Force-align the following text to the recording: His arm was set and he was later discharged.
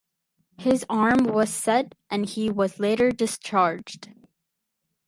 His 0.57 0.83
arm 0.89 1.25
was 1.25 1.53
set 1.53 1.93
and 2.09 2.27
he 2.27 2.49
was 2.49 2.79
later 2.79 3.11
discharged. 3.11 4.09